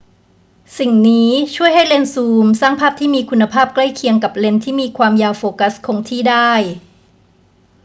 [0.77, 6.51] สิ่งนี้ช่วยให้เลนส์ซูมสร้างภาพที่มีคุณภาพใกล้เคียงกับเลนส์ที่มีความยาวโฟกัสคงที่ได้